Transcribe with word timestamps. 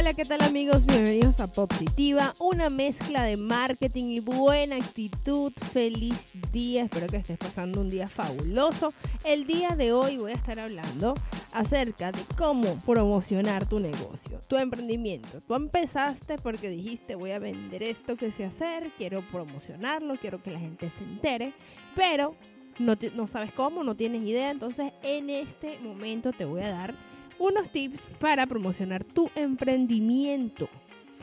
Hola, 0.00 0.14
¿qué 0.14 0.24
tal 0.24 0.40
amigos? 0.40 0.86
Bienvenidos 0.86 1.40
a 1.40 1.46
Positiva, 1.46 2.32
una 2.38 2.70
mezcla 2.70 3.22
de 3.22 3.36
marketing 3.36 4.04
y 4.04 4.20
buena 4.20 4.76
actitud. 4.76 5.52
Feliz 5.74 6.32
día, 6.50 6.84
espero 6.84 7.06
que 7.06 7.18
estés 7.18 7.36
pasando 7.36 7.82
un 7.82 7.90
día 7.90 8.08
fabuloso. 8.08 8.94
El 9.24 9.46
día 9.46 9.76
de 9.76 9.92
hoy 9.92 10.16
voy 10.16 10.32
a 10.32 10.36
estar 10.36 10.58
hablando 10.58 11.12
acerca 11.52 12.12
de 12.12 12.20
cómo 12.38 12.78
promocionar 12.86 13.68
tu 13.68 13.78
negocio, 13.78 14.40
tu 14.48 14.56
emprendimiento. 14.56 15.42
Tú 15.42 15.54
empezaste 15.54 16.38
porque 16.38 16.70
dijiste 16.70 17.14
voy 17.14 17.32
a 17.32 17.38
vender 17.38 17.82
esto 17.82 18.16
que 18.16 18.30
sé 18.30 18.46
hacer, 18.46 18.92
quiero 18.96 19.20
promocionarlo, 19.30 20.16
quiero 20.16 20.42
que 20.42 20.50
la 20.50 20.60
gente 20.60 20.88
se 20.96 21.04
entere, 21.04 21.52
pero 21.94 22.34
no, 22.78 22.94
no 23.14 23.28
sabes 23.28 23.52
cómo, 23.52 23.84
no 23.84 23.94
tienes 23.96 24.22
idea. 24.22 24.50
Entonces 24.50 24.94
en 25.02 25.28
este 25.28 25.78
momento 25.80 26.32
te 26.32 26.46
voy 26.46 26.62
a 26.62 26.70
dar 26.70 26.94
unos 27.40 27.70
tips 27.70 28.00
para 28.20 28.46
promocionar 28.46 29.02
tu 29.02 29.30
emprendimiento 29.34 30.68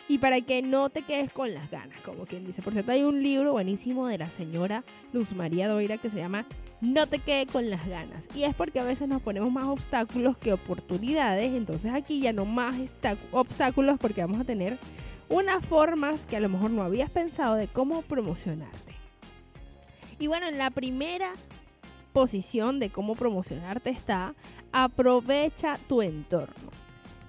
y 0.09 0.17
para 0.17 0.41
que 0.41 0.61
no 0.61 0.89
te 0.89 1.03
quedes 1.03 1.31
con 1.31 1.53
las 1.53 1.69
ganas, 1.69 1.99
como 2.01 2.25
quien 2.25 2.45
dice. 2.45 2.61
Por 2.61 2.73
cierto, 2.73 2.91
hay 2.91 3.03
un 3.03 3.21
libro 3.21 3.51
buenísimo 3.51 4.07
de 4.07 4.17
la 4.17 4.29
señora 4.29 4.83
Luz 5.13 5.33
María 5.33 5.67
Doira 5.67 5.97
que 5.97 6.09
se 6.09 6.17
llama 6.17 6.45
No 6.81 7.07
te 7.07 7.19
quedes 7.19 7.51
con 7.51 7.69
las 7.69 7.87
ganas. 7.87 8.25
Y 8.33 8.43
es 8.43 8.55
porque 8.55 8.79
a 8.79 8.85
veces 8.85 9.07
nos 9.07 9.21
ponemos 9.21 9.51
más 9.51 9.65
obstáculos 9.65 10.37
que 10.37 10.53
oportunidades. 10.53 11.53
Entonces 11.53 11.93
aquí 11.93 12.19
ya 12.19 12.33
no 12.33 12.45
más 12.45 12.75
obstáculos 13.31 13.99
porque 13.99 14.21
vamos 14.21 14.41
a 14.41 14.45
tener 14.45 14.79
unas 15.29 15.65
formas 15.65 16.25
que 16.25 16.37
a 16.37 16.39
lo 16.39 16.49
mejor 16.49 16.71
no 16.71 16.83
habías 16.83 17.11
pensado 17.11 17.55
de 17.55 17.67
cómo 17.67 18.01
promocionarte. 18.01 18.95
Y 20.19 20.27
bueno, 20.27 20.47
en 20.47 20.57
la 20.57 20.71
primera 20.71 21.33
posición 22.17 22.79
de 22.79 22.89
cómo 22.89 23.13
promocionarte 23.13 23.91
está, 23.91 24.33
aprovecha 24.71 25.77
tu 25.87 26.01
entorno. 26.01 26.71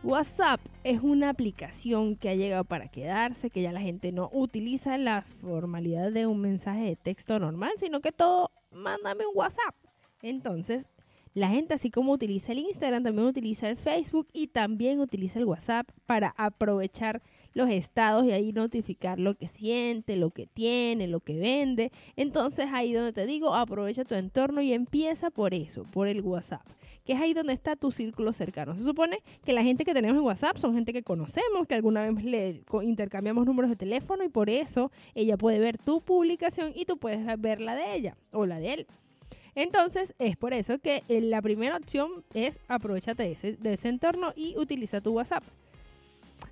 WhatsApp 0.02 0.62
es 0.82 1.00
una 1.02 1.28
aplicación 1.28 2.16
que 2.16 2.30
ha 2.30 2.34
llegado 2.34 2.64
para 2.64 2.88
quedarse, 2.88 3.50
que 3.50 3.60
ya 3.60 3.70
la 3.70 3.82
gente 3.82 4.12
no 4.12 4.30
utiliza 4.32 4.96
la 4.96 5.20
formalidad 5.42 6.10
de 6.10 6.26
un 6.26 6.40
mensaje 6.40 6.84
de 6.86 6.96
texto 6.96 7.38
normal, 7.38 7.72
sino 7.76 8.00
que 8.00 8.12
todo, 8.12 8.50
mándame 8.70 9.26
un 9.26 9.36
WhatsApp. 9.36 9.74
Entonces, 10.22 10.88
la 11.34 11.48
gente 11.48 11.74
así 11.74 11.90
como 11.90 12.12
utiliza 12.12 12.52
el 12.52 12.60
Instagram, 12.60 13.02
también 13.02 13.28
utiliza 13.28 13.68
el 13.68 13.76
Facebook 13.76 14.28
y 14.32 14.46
también 14.46 15.00
utiliza 15.00 15.38
el 15.38 15.44
WhatsApp 15.44 15.86
para 16.06 16.32
aprovechar 16.38 17.20
los 17.54 17.70
estados 17.70 18.24
y 18.24 18.32
ahí 18.32 18.52
notificar 18.52 19.18
lo 19.18 19.34
que 19.34 19.48
siente, 19.48 20.16
lo 20.16 20.30
que 20.30 20.46
tiene, 20.46 21.08
lo 21.08 21.20
que 21.20 21.38
vende. 21.38 21.92
Entonces 22.16 22.66
ahí 22.72 22.92
donde 22.92 23.12
te 23.12 23.26
digo, 23.26 23.54
aprovecha 23.54 24.04
tu 24.04 24.14
entorno 24.14 24.60
y 24.62 24.72
empieza 24.72 25.30
por 25.30 25.54
eso, 25.54 25.84
por 25.84 26.08
el 26.08 26.20
WhatsApp 26.20 26.66
que 27.08 27.14
es 27.14 27.20
ahí 27.22 27.32
donde 27.32 27.54
está 27.54 27.74
tu 27.74 27.90
círculo 27.90 28.34
cercano. 28.34 28.76
Se 28.76 28.84
supone 28.84 29.22
que 29.42 29.54
la 29.54 29.62
gente 29.62 29.86
que 29.86 29.94
tenemos 29.94 30.18
en 30.18 30.26
WhatsApp 30.26 30.58
son 30.58 30.74
gente 30.74 30.92
que 30.92 31.02
conocemos, 31.02 31.66
que 31.66 31.74
alguna 31.74 32.02
vez 32.02 32.22
le 32.22 32.62
intercambiamos 32.82 33.46
números 33.46 33.70
de 33.70 33.76
teléfono 33.76 34.24
y 34.24 34.28
por 34.28 34.50
eso 34.50 34.92
ella 35.14 35.38
puede 35.38 35.58
ver 35.58 35.78
tu 35.78 36.02
publicación 36.02 36.70
y 36.74 36.84
tú 36.84 36.98
puedes 36.98 37.24
ver 37.40 37.62
la 37.62 37.74
de 37.74 37.94
ella 37.94 38.18
o 38.30 38.44
la 38.44 38.60
de 38.60 38.74
él. 38.74 38.86
Entonces 39.54 40.14
es 40.18 40.36
por 40.36 40.52
eso 40.52 40.80
que 40.80 41.02
eh, 41.08 41.22
la 41.22 41.40
primera 41.40 41.78
opción 41.78 42.24
es 42.34 42.60
aprovechate 42.68 43.22
de 43.22 43.32
ese, 43.32 43.52
de 43.54 43.72
ese 43.72 43.88
entorno 43.88 44.34
y 44.36 44.54
utiliza 44.58 45.00
tu 45.00 45.12
WhatsApp. 45.12 45.44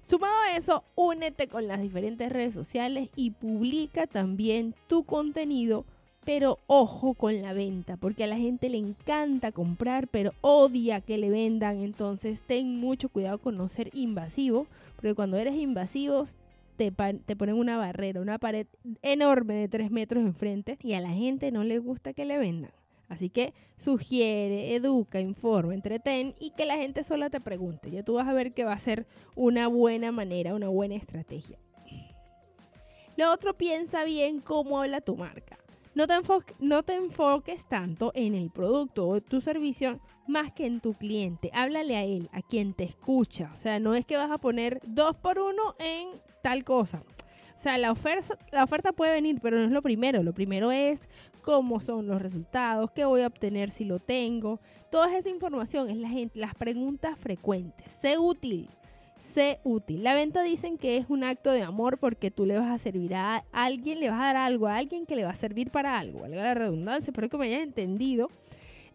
Sumado 0.03 0.35
a 0.43 0.57
eso, 0.57 0.85
únete 0.95 1.49
con 1.49 1.67
las 1.67 1.81
diferentes 1.81 2.31
redes 2.31 2.55
sociales 2.55 3.09
y 3.17 3.33
publica 3.33 4.07
también 4.07 4.75
tu 4.87 5.05
contenido, 5.05 5.85
pero 6.25 6.61
ojo 6.67 7.15
con 7.15 7.43
la 7.43 7.53
venta, 7.53 7.97
porque 7.97 8.25
a 8.25 8.29
la 8.29 8.37
gente 8.37 8.69
le 8.69 8.79
encanta 8.79 9.53
comprar, 9.53 10.09
pero 10.09 10.33
odia 10.41 11.01
que 11.01 11.19
le 11.19 11.31
vendan, 11.31 11.81
entonces 11.81 12.43
ten 12.43 12.77
mucho 12.77 13.09
cuidado 13.09 13.39
con 13.39 13.57
no 13.57 13.69
ser 13.69 13.91
invasivo, 13.95 14.67
porque 14.97 15.15
cuando 15.15 15.39
eres 15.39 15.57
invasivo 15.57 16.25
te, 16.77 16.93
te, 16.93 17.37
ponen 17.37 17.57
una 17.57 17.77
barrera, 17.77 18.21
una 18.21 18.39
pared 18.39 18.67
enorme 19.03 19.55
de 19.55 19.69
3 19.69 19.91
metros 19.91 20.23
enfrente 20.25 20.79
y 20.83 20.93
a 20.93 21.01
la 21.01 21.11
gente 21.11 21.51
no 21.51 21.65
le 21.65 21.79
gusta 21.79 22.13
que 22.13 22.25
le 22.25 22.39
vendan. 22.39 22.71
Así 23.09 23.31
que 23.31 23.55
sugiere, 23.79 24.75
educa, 24.75 25.21
informa, 25.21 25.75
entretén 25.75 26.35
y 26.41 26.51
que 26.51 26.67
la 26.67 26.77
gente 26.77 27.05
sola 27.05 27.31
te 27.31 27.41
pregunte. 27.41 27.91
Ya 27.91 28.03
tú 28.03 28.15
vas 28.15 28.27
a 28.27 28.33
ver 28.33 28.53
que 28.53 28.65
va 28.65 28.73
a 28.73 28.79
ser 28.79 29.07
una 29.35 29.69
buena 29.69 30.13
manera, 30.13 30.55
una 30.55 30.69
buena 30.69 30.97
estrategia. 30.97 31.59
Lo 33.17 33.33
otro, 33.33 33.55
piensa 33.55 34.05
bien 34.05 34.41
cómo 34.41 34.83
habla 34.83 35.01
tu 35.01 35.17
marca. 35.17 35.57
No 35.95 36.07
te, 36.07 36.15
no 36.59 36.83
te 36.83 36.95
enfoques 36.95 37.65
tanto 37.67 38.13
en 38.15 38.35
el 38.35 38.51
producto 38.51 39.09
o 39.09 39.21
tu 39.23 39.41
servicio 39.41 39.99
más 40.27 40.53
que 40.53 40.67
en 40.67 40.81
tu 40.81 40.93
cliente. 40.93 41.51
Háblale 41.55 41.97
a 41.97 42.05
él, 42.05 42.29
a 42.33 42.43
quien 42.43 42.75
te 42.75 42.85
escucha. 42.85 43.51
O 43.55 43.57
sea, 43.57 43.79
no 43.79 43.95
es 43.95 44.05
que 44.05 44.19
vas 44.19 44.31
a 44.31 44.37
poner 44.37 44.81
dos 44.85 45.17
por 45.17 45.39
uno 45.39 45.75
en 45.79 46.09
tal 46.43 46.65
cosa. 46.65 47.03
O 47.57 47.59
sea, 47.59 47.79
la 47.79 47.91
oferta, 47.91 48.37
la 48.53 48.65
oferta 48.65 48.93
puede 48.93 49.13
venir, 49.13 49.39
pero 49.41 49.57
no 49.57 49.65
es 49.65 49.71
lo 49.71 49.81
primero. 49.81 50.23
Lo 50.23 50.35
primero 50.35 50.71
es 50.71 51.01
cómo 51.47 51.79
son 51.79 52.09
los 52.09 52.21
resultados, 52.21 52.91
qué 52.91 53.05
voy 53.05 53.21
a 53.21 53.29
obtener 53.29 53.71
si 53.71 53.85
lo 53.85 54.01
tengo. 54.01 54.59
Toda 54.91 55.17
esa 55.17 55.29
información 55.29 55.89
es 55.89 55.97
la 55.97 56.11
las 56.35 56.57
preguntas 56.57 57.17
frecuentes. 57.17 57.87
Sé 58.03 58.19
útil, 58.19 58.69
sé 59.21 59.61
útil. 59.63 60.03
La 60.03 60.15
venta 60.15 60.43
dicen 60.43 60.77
que 60.77 60.97
es 60.97 61.07
un 61.09 61.23
acto 61.23 61.53
de 61.53 61.63
amor 61.63 61.99
porque 61.99 62.33
tú 62.33 62.47
le 62.47 62.59
vas 62.59 62.73
a 62.73 62.79
servir 62.79 63.15
a 63.15 63.45
alguien, 63.53 64.01
le 64.01 64.11
vas 64.11 64.21
a 64.21 64.25
dar 64.25 64.37
algo 64.37 64.67
a 64.67 64.77
alguien 64.77 65.07
que 65.07 65.15
le 65.15 65.23
va 65.23 65.31
a 65.31 65.35
servir 65.35 65.71
para 65.71 65.97
algo. 65.97 66.23
Valga 66.23 66.43
la 66.43 66.55
redundancia, 66.55 67.13
espero 67.13 67.29
que 67.29 67.39
me 67.39 67.47
hayas 67.47 67.63
entendido. 67.63 68.29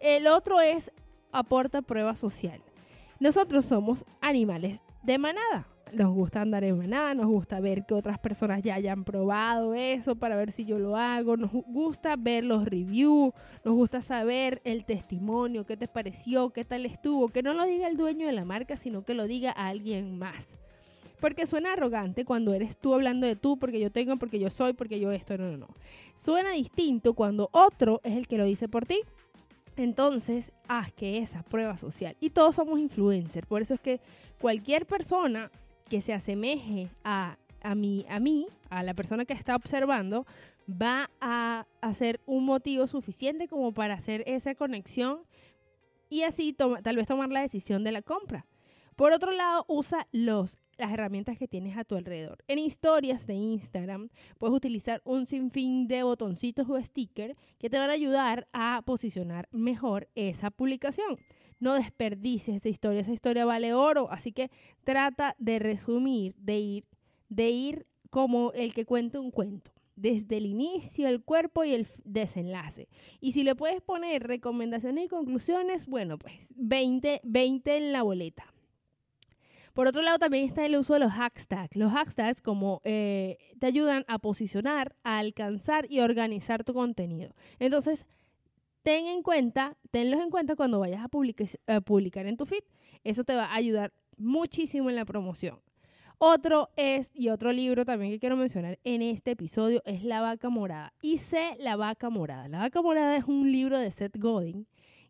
El 0.02 0.28
otro 0.28 0.60
es 0.60 0.92
aporta 1.32 1.82
prueba 1.82 2.16
social. 2.16 2.62
Nosotros 3.22 3.64
somos 3.64 4.04
animales 4.20 4.82
de 5.04 5.18
manada 5.18 5.68
nos 5.94 6.14
gusta 6.14 6.42
andar 6.42 6.64
en 6.64 6.78
manada, 6.78 7.14
nos 7.14 7.28
gusta 7.28 7.60
ver 7.60 7.86
que 7.86 7.94
otras 7.94 8.20
personas 8.20 8.62
ya 8.62 8.76
hayan 8.76 9.04
probado 9.04 9.74
eso 9.74 10.16
para 10.16 10.36
ver 10.36 10.52
si 10.52 10.66
yo 10.66 10.80
lo 10.80 10.96
hago, 10.96 11.38
nos 11.38 11.52
gusta 11.52 12.16
ver 12.16 12.44
los 12.44 12.66
reviews, 12.66 13.34
nos 13.64 13.76
gusta 13.76 14.02
saber 14.02 14.62
el 14.64 14.86
testimonio, 14.86 15.66
qué 15.66 15.78
te 15.78 15.88
pareció, 15.88 16.52
qué 16.52 16.66
tal 16.66 16.86
estuvo, 16.86 17.30
que 17.30 17.44
no 17.44 17.54
lo 17.54 17.66
diga 17.66 17.88
el 17.88 17.98
dueño 17.98 18.28
de 18.28 18.34
la 18.34 18.46
marca, 18.46 18.78
sino 18.78 19.04
que 19.04 19.14
lo 19.14 19.28
diga 19.28 19.52
a 19.52 19.68
alguien 19.68 20.18
más. 20.18 20.48
Porque 21.20 21.46
suena 21.46 21.74
arrogante 21.74 22.26
cuando 22.26 22.54
eres 22.54 22.78
tú 22.78 22.96
hablando 22.96 23.28
de 23.28 23.36
tú, 23.36 23.60
porque 23.60 23.80
yo 23.80 23.92
tengo, 23.92 24.18
porque 24.18 24.40
yo 24.40 24.50
soy, 24.50 24.74
porque 24.74 25.00
yo 25.00 25.12
esto, 25.12 25.38
no, 25.38 25.52
no, 25.52 25.58
no. 25.58 25.68
Suena 26.16 26.52
distinto 26.52 27.14
cuando 27.14 27.50
otro 27.52 28.02
es 28.04 28.18
el 28.18 28.28
que 28.28 28.40
lo 28.40 28.46
dice 28.46 28.68
por 28.68 28.88
ti. 28.88 29.02
Entonces, 29.78 30.52
haz 30.68 30.92
que 30.92 31.20
esa 31.20 31.44
prueba 31.44 31.78
social. 31.78 32.18
Y 32.20 32.32
todos 32.32 32.56
somos 32.56 32.80
influencers. 32.80 33.46
Por 33.46 33.62
eso 33.62 33.76
es 33.76 33.80
que 33.80 34.02
cualquier 34.40 34.88
persona 34.88 35.52
que 35.92 36.00
se 36.00 36.14
asemeje 36.14 36.88
a, 37.04 37.38
a, 37.62 37.76
mí, 37.76 38.06
a 38.08 38.22
mí, 38.22 38.48
a 38.70 38.82
la 38.82 38.94
persona 38.94 39.26
que 39.26 39.34
está 39.34 39.58
observando, 39.58 40.26
va 40.66 41.10
a 41.20 41.66
hacer 41.82 42.22
un 42.26 42.46
motivo 42.46 42.88
suficiente 42.88 43.50
como 43.50 43.74
para 43.74 43.96
hacer 43.96 44.24
esa 44.26 44.56
conexión 44.56 45.20
y 46.10 46.22
así 46.22 46.54
tal 46.54 46.96
vez 46.96 47.08
tomar 47.10 47.28
la 47.28 47.42
decisión 47.42 47.84
de 47.84 47.92
la 47.92 48.02
compra. 48.02 48.46
Por 48.96 49.12
otro 49.12 49.34
lado, 49.34 49.66
usa 49.68 50.08
los, 50.14 50.60
las 50.78 50.94
herramientas 50.94 51.38
que 51.38 51.50
tienes 51.50 51.76
a 51.76 51.84
tu 51.84 51.98
alrededor. 51.98 52.38
En 52.48 52.58
historias 52.58 53.28
de 53.28 53.34
Instagram 53.34 54.08
puedes 54.38 54.56
utilizar 54.56 55.02
un 55.04 55.28
sinfín 55.28 55.90
de 55.90 56.04
botoncitos 56.04 56.70
o 56.70 56.82
stickers 56.82 57.36
que 57.60 57.70
te 57.70 57.78
van 57.78 57.90
a 57.90 57.94
ayudar 57.94 58.48
a 58.54 58.82
posicionar 58.86 59.50
mejor 59.52 60.08
esa 60.16 60.52
publicación 60.52 61.18
no 61.62 61.76
desperdicies 61.76 62.58
esa 62.58 62.70
historia, 62.70 63.00
esa 63.00 63.14
historia 63.14 63.46
vale 63.46 63.74
oro, 63.74 64.12
así 64.12 64.34
que 64.34 64.52
trata 64.84 65.36
de 65.40 65.60
resumir, 65.60 66.36
de 66.38 66.60
ir, 66.60 66.86
de 67.30 67.50
ir 67.50 67.86
como 68.10 68.52
el 68.52 68.74
que 68.74 68.86
cuenta 68.86 69.22
un 69.22 69.32
cuento 69.32 69.72
desde 69.96 70.38
el 70.38 70.48
inicio, 70.48 71.08
el 71.08 71.22
cuerpo 71.22 71.64
y 71.64 71.74
el 71.74 71.88
desenlace. 72.04 72.88
Y 73.20 73.34
si 73.34 73.44
le 73.44 73.56
puedes 73.56 73.82
poner 73.82 74.24
recomendaciones 74.24 75.06
y 75.06 75.08
conclusiones, 75.08 75.86
bueno, 75.86 76.18
pues 76.18 76.54
20, 76.56 77.22
20 77.24 77.78
en 77.78 77.94
la 77.94 78.02
boleta. 78.02 78.52
Por 79.74 79.88
otro 79.88 80.02
lado, 80.02 80.20
también 80.20 80.46
está 80.46 80.66
el 80.66 80.76
uso 80.76 80.96
de 80.96 81.00
los 81.00 81.14
hashtags. 81.14 81.76
Los 81.76 81.92
hashtags 81.94 82.42
como 82.42 82.82
eh, 82.84 83.38
te 83.60 83.68
ayudan 83.68 84.04
a 84.08 84.20
posicionar, 84.20 84.96
a 85.04 85.20
alcanzar 85.20 85.90
y 85.90 86.02
organizar 86.02 86.64
tu 86.64 86.74
contenido. 86.74 87.34
Entonces, 87.60 88.06
ten 88.84 89.08
en 89.08 89.24
cuenta, 89.24 89.78
tenlos 89.92 90.22
en 90.22 90.30
cuenta 90.30 90.56
cuando 90.56 90.80
vayas 90.80 91.04
a, 91.04 91.82
publicar 91.82 92.28
en 92.28 92.38
tu 92.38 92.46
feed. 92.46 92.64
Eso 93.04 93.24
te 93.24 93.36
va 93.36 93.46
a 93.46 93.56
ayudar 93.56 93.94
muchísimo 94.18 94.90
en 94.90 94.96
la 94.96 95.06
promoción. 95.06 95.60
Otro 96.18 96.70
es, 96.76 97.10
y 97.16 97.30
otro 97.30 97.52
libro 97.52 97.84
también 97.84 98.12
que 98.12 98.20
quiero 98.20 98.38
mencionar 98.38 98.78
en 98.84 99.02
este 99.02 99.32
episodio, 99.32 99.82
es 99.86 100.04
La 100.04 100.22
Vaca 100.22 100.50
Morada. 100.50 100.94
Sé 101.18 101.58
La 101.60 101.76
Vaca 101.76 102.12
Morada. 102.12 102.48
La 102.48 102.60
Vaca 102.60 102.82
Morada 102.82 103.18
es 103.18 103.26
un 103.26 103.52
libro 103.52 103.80
de 103.80 103.90
Seth 103.90 104.18
Godin 104.18 104.68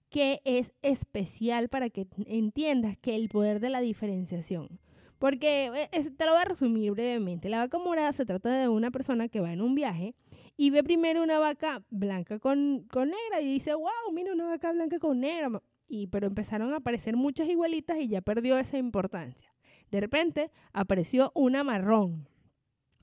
que 0.09 0.41
es 0.43 0.73
especial 0.81 1.69
para 1.69 1.89
que 1.89 2.05
entiendas 2.25 2.97
que 2.97 3.15
el 3.15 3.29
poder 3.29 3.61
de 3.61 3.69
la 3.69 3.79
diferenciación. 3.79 4.79
Porque 5.19 5.71
eh, 5.91 6.09
te 6.17 6.25
lo 6.25 6.31
voy 6.31 6.41
a 6.41 6.45
resumir 6.45 6.91
brevemente. 6.91 7.47
La 7.47 7.59
vaca 7.59 7.77
morada 7.77 8.11
se 8.11 8.25
trata 8.25 8.49
de 8.49 8.67
una 8.67 8.89
persona 8.89 9.29
que 9.29 9.39
va 9.39 9.53
en 9.53 9.61
un 9.61 9.75
viaje 9.75 10.15
y 10.57 10.69
ve 10.69 10.83
primero 10.83 11.23
una 11.23 11.39
vaca 11.39 11.83
blanca 11.89 12.39
con, 12.39 12.85
con 12.91 13.09
negra 13.09 13.41
y 13.41 13.45
dice, 13.45 13.73
wow, 13.73 14.11
mira 14.13 14.33
una 14.33 14.45
vaca 14.45 14.71
blanca 14.71 14.99
con 14.99 15.19
negra. 15.19 15.61
Y, 15.87 16.07
pero 16.07 16.27
empezaron 16.27 16.73
a 16.73 16.77
aparecer 16.77 17.15
muchas 17.15 17.47
igualitas 17.49 17.97
y 17.97 18.07
ya 18.07 18.21
perdió 18.21 18.57
esa 18.57 18.77
importancia. 18.77 19.53
De 19.89 19.99
repente 19.99 20.51
apareció 20.71 21.31
una 21.35 21.63
marrón 21.63 22.27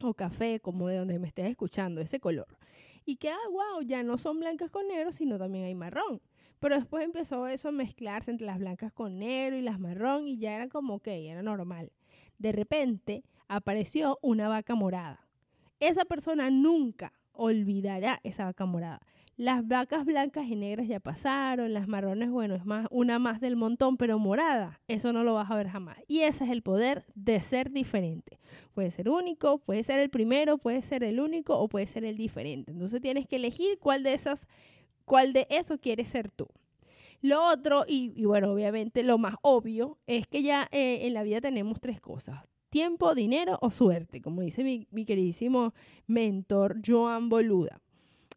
o 0.01 0.15
café, 0.15 0.61
como 0.61 0.89
de 0.89 0.97
donde 0.97 1.19
me 1.19 1.29
estés 1.29 1.47
escuchando, 1.47 2.01
ese 2.01 2.21
color. 2.21 2.59
Y 3.05 3.17
que, 3.17 3.31
ah, 3.31 3.49
wow, 3.51 3.83
ya 3.83 4.03
no 4.03 4.19
son 4.19 4.41
blancas 4.41 4.71
con 4.71 4.87
negro, 4.87 5.13
sino 5.13 5.39
también 5.39 5.65
hay 5.65 5.75
marrón. 5.75 6.21
Pero 6.61 6.77
después 6.77 7.05
empezó 7.05 7.47
eso 7.47 7.69
a 7.69 7.73
mezclarse 7.73 8.31
entre 8.31 8.47
las 8.47 8.59
blancas 8.59 8.93
con 8.93 9.19
negro 9.19 9.57
y 9.57 9.63
las 9.63 9.79
marrón 9.79 10.27
y 10.27 10.39
ya 10.39 10.55
era 10.55 10.69
como, 10.69 10.95
ok, 10.95 11.09
era 11.09 11.43
normal. 11.43 11.93
De 12.39 12.53
repente 12.53 13.25
apareció 13.49 14.19
una 14.23 14.49
vaca 14.49 14.75
morada. 14.75 15.27
Esa 15.81 16.05
persona 16.05 16.51
nunca 16.51 17.13
olvidará 17.39 18.21
esa 18.25 18.45
vaca 18.45 18.67
morada. 18.67 19.01
Las 19.37 19.67
vacas 19.69 20.05
blancas 20.05 20.47
y 20.47 20.57
negras 20.57 20.89
ya 20.89 20.99
pasaron, 20.99 21.73
las 21.73 21.87
marrones, 21.87 22.29
bueno, 22.29 22.57
es 22.57 22.67
más 22.67 22.89
una 22.91 23.21
más 23.21 23.41
del 23.41 23.55
montón, 23.55 23.97
pero 23.97 24.19
morada, 24.19 24.81
eso 24.89 25.13
no 25.13 25.23
lo 25.23 25.35
vas 25.35 25.49
a 25.49 25.55
ver 25.55 25.69
jamás. 25.69 25.97
Y 26.09 26.21
ese 26.23 26.45
es 26.45 26.51
el 26.51 26.63
poder 26.63 27.05
de 27.15 27.39
ser 27.39 27.71
diferente. 27.71 28.41
Puede 28.75 28.91
ser 28.91 29.09
único, 29.09 29.59
puede 29.59 29.85
ser 29.85 30.01
el 30.01 30.11
primero, 30.11 30.59
puede 30.59 30.83
ser 30.83 31.05
el 31.05 31.21
único 31.21 31.57
o 31.57 31.69
puede 31.69 31.87
ser 31.87 32.05
el 32.05 32.17
diferente. 32.17 32.73
Entonces 32.73 33.01
tienes 33.01 33.29
que 33.29 33.37
elegir 33.37 33.79
cuál 33.79 34.03
de 34.03 34.15
esas, 34.15 34.49
cuál 35.05 35.33
de 35.33 35.47
eso 35.51 35.79
quieres 35.79 36.09
ser 36.09 36.33
tú. 36.33 36.49
Lo 37.21 37.45
otro, 37.45 37.85
y, 37.87 38.25
bueno, 38.25 38.53
obviamente 38.53 39.05
lo 39.05 39.19
más 39.19 39.37
obvio, 39.43 39.99
es 40.09 40.27
que 40.27 40.43
ya 40.43 40.69
eh, 40.73 41.07
en 41.07 41.15
la 41.15 41.23
vida 41.23 41.41
tenemos 41.41 41.81
tres 41.81 42.01
cosas. 42.01 42.45
Tiempo, 42.71 43.15
dinero 43.15 43.59
o 43.63 43.71
suerte, 43.71 44.21
como 44.21 44.43
dice 44.43 44.63
mi, 44.63 45.05
queridísimo 45.07 45.73
mentor 46.07 46.77
Joan 46.87 47.31
Boluda. 47.31 47.81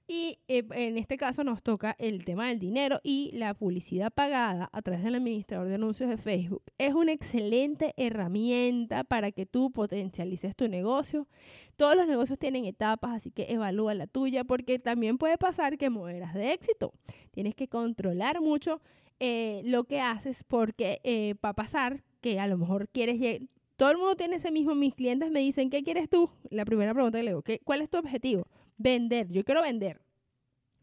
Y 0.07 0.39
eh, 0.47 0.63
en 0.71 0.97
este 0.97 1.17
caso 1.17 1.43
nos 1.43 1.63
toca 1.63 1.95
el 1.97 2.25
tema 2.25 2.47
del 2.49 2.59
dinero 2.59 2.99
y 3.03 3.31
la 3.33 3.53
publicidad 3.53 4.11
pagada 4.11 4.69
a 4.73 4.81
través 4.81 5.03
del 5.03 5.15
administrador 5.15 5.67
de 5.67 5.75
anuncios 5.75 6.09
de 6.09 6.17
Facebook. 6.17 6.63
Es 6.77 6.93
una 6.93 7.11
excelente 7.13 7.93
herramienta 7.97 9.03
para 9.03 9.31
que 9.31 9.45
tú 9.45 9.71
potencialices 9.71 10.55
tu 10.55 10.67
negocio. 10.67 11.27
Todos 11.75 11.95
los 11.95 12.07
negocios 12.07 12.39
tienen 12.39 12.65
etapas, 12.65 13.13
así 13.13 13.31
que 13.31 13.47
evalúa 13.49 13.93
la 13.93 14.07
tuya 14.07 14.43
porque 14.43 14.79
también 14.79 15.17
puede 15.17 15.37
pasar 15.37 15.77
que 15.77 15.89
mueras 15.89 16.33
de 16.33 16.53
éxito. 16.53 16.93
Tienes 17.31 17.55
que 17.55 17.67
controlar 17.67 18.41
mucho 18.41 18.81
eh, 19.19 19.61
lo 19.65 19.83
que 19.83 19.99
haces 20.01 20.43
porque 20.45 20.99
eh, 21.03 21.35
va 21.43 21.49
a 21.49 21.53
pasar 21.53 22.03
que 22.21 22.39
a 22.39 22.47
lo 22.47 22.57
mejor 22.57 22.89
quieres 22.89 23.19
llegar 23.19 23.47
todo 23.81 23.89
el 23.89 23.97
mundo 23.97 24.15
tiene 24.15 24.35
ese 24.35 24.51
mismo. 24.51 24.75
Mis 24.75 24.93
clientes 24.93 25.31
me 25.31 25.39
dicen, 25.39 25.71
¿qué 25.71 25.81
quieres 25.81 26.07
tú? 26.07 26.29
La 26.51 26.65
primera 26.65 26.93
pregunta 26.93 27.17
que 27.17 27.23
le 27.23 27.31
digo, 27.31 27.43
¿cuál 27.63 27.81
es 27.81 27.89
tu 27.89 27.97
objetivo? 27.97 28.45
Vender, 28.77 29.27
yo 29.31 29.43
quiero 29.43 29.63
vender. 29.63 30.03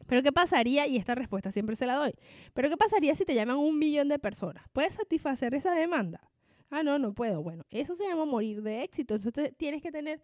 Pero 0.05 0.21
¿qué 0.21 0.33
pasaría? 0.33 0.85
Y 0.85 0.97
esta 0.97 1.15
respuesta 1.15 1.49
siempre 1.49 1.77
se 1.77 1.85
la 1.85 1.95
doy. 1.95 2.11
Pero 2.53 2.67
¿qué 2.67 2.75
pasaría 2.75 3.15
si 3.15 3.23
te 3.23 3.35
llaman 3.35 3.55
un 3.55 3.79
millón 3.79 4.09
de 4.09 4.19
personas? 4.19 4.65
¿Puedes 4.73 4.95
satisfacer 4.95 5.53
esa 5.53 5.73
demanda? 5.75 6.29
Ah, 6.69 6.83
no, 6.83 6.99
no 6.99 7.13
puedo. 7.13 7.41
Bueno, 7.41 7.63
eso 7.69 7.95
se 7.95 8.05
llama 8.05 8.25
morir 8.25 8.63
de 8.63 8.83
éxito. 8.83 9.15
Entonces 9.15 9.55
tienes 9.55 9.81
que 9.81 9.93
tener 9.93 10.21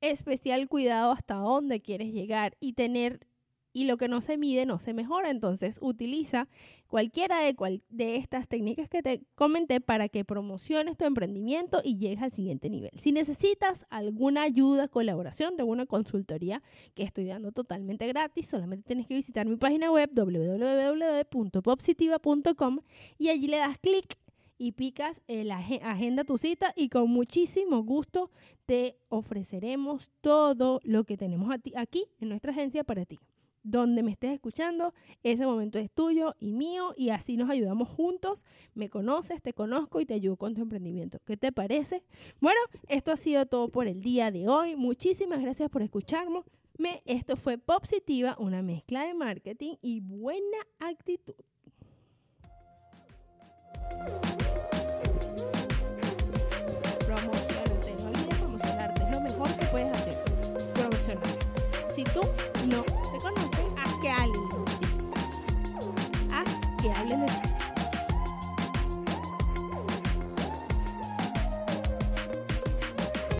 especial 0.00 0.66
cuidado 0.66 1.12
hasta 1.12 1.34
dónde 1.34 1.82
quieres 1.82 2.10
llegar 2.10 2.56
y 2.58 2.72
tener 2.72 3.20
y 3.74 3.84
lo 3.84 3.98
que 3.98 4.08
no 4.08 4.22
se 4.22 4.38
mide 4.38 4.64
no 4.64 4.78
se 4.78 4.94
mejora. 4.94 5.28
Entonces 5.30 5.78
utiliza 5.82 6.48
cualquiera 6.86 7.40
de, 7.40 7.54
estas 8.16 8.48
técnicas 8.48 8.88
que 8.88 9.02
te 9.02 9.20
comenté 9.34 9.80
para 9.80 10.08
que 10.08 10.24
promociones 10.24 10.96
tu 10.96 11.04
emprendimiento 11.04 11.82
y 11.84 11.98
llegues 11.98 12.22
al 12.22 12.30
siguiente 12.30 12.70
nivel. 12.70 12.92
Si 12.96 13.10
necesitas 13.12 13.84
alguna 13.90 14.44
ayuda, 14.44 14.88
colaboración 14.88 15.56
de 15.56 15.62
alguna 15.62 15.86
consultoría 15.86 16.62
que 16.94 17.02
estoy 17.02 17.24
dando 17.26 17.50
totalmente 17.50 18.06
gratis, 18.06 18.46
solamente 18.46 18.86
tienes 18.86 19.08
que 19.08 19.16
visitar 19.16 19.46
mi 19.46 19.56
página 19.56 19.90
web 19.90 20.08
www.popsitiva.com 20.14 22.78
y 23.18 23.28
allí 23.28 23.48
le 23.48 23.56
das 23.56 23.78
clic 23.78 24.16
y 24.56 24.70
picas 24.72 25.20
la 25.26 25.58
agenda 25.58 26.22
tu 26.22 26.38
cita 26.38 26.72
y 26.76 26.90
con 26.90 27.10
muchísimo 27.10 27.82
gusto 27.82 28.30
te 28.66 28.96
ofreceremos 29.08 30.12
todo 30.20 30.78
lo 30.84 31.02
que 31.02 31.16
tenemos 31.16 31.52
aquí 31.74 32.06
en 32.20 32.28
nuestra 32.28 32.52
agencia 32.52 32.84
para 32.84 33.04
ti 33.04 33.18
donde 33.64 34.02
me 34.02 34.12
estés 34.12 34.32
escuchando, 34.32 34.94
ese 35.22 35.46
momento 35.46 35.78
es 35.78 35.90
tuyo 35.90 36.34
y 36.38 36.52
mío 36.52 36.94
y 36.96 37.08
así 37.10 37.36
nos 37.36 37.50
ayudamos 37.50 37.88
juntos. 37.88 38.44
Me 38.74 38.88
conoces, 38.88 39.42
te 39.42 39.52
conozco 39.52 40.00
y 40.00 40.06
te 40.06 40.14
ayudo 40.14 40.36
con 40.36 40.54
tu 40.54 40.62
emprendimiento. 40.62 41.18
¿Qué 41.24 41.36
te 41.36 41.50
parece? 41.50 42.04
Bueno, 42.40 42.60
esto 42.88 43.10
ha 43.10 43.16
sido 43.16 43.46
todo 43.46 43.68
por 43.68 43.88
el 43.88 44.02
día 44.02 44.30
de 44.30 44.46
hoy. 44.48 44.76
Muchísimas 44.76 45.40
gracias 45.40 45.70
por 45.70 45.82
escucharme. 45.82 46.42
Esto 47.06 47.36
fue 47.36 47.56
Positiva, 47.56 48.36
una 48.38 48.62
mezcla 48.62 49.06
de 49.06 49.14
marketing 49.14 49.76
y 49.80 50.00
buena 50.00 50.58
actitud. 50.78 51.34
Promocionarte, 57.06 57.94
no 57.96 58.08
olvides 58.08 58.38
promocionarte, 58.38 59.04
es 59.04 59.10
lo 59.10 59.20
mejor 59.20 59.58
que 59.58 59.66
puedes 59.66 59.92
hacer. 59.92 60.24
Promocionarte. 60.74 61.94
Si 61.94 62.04
tú 62.04 62.20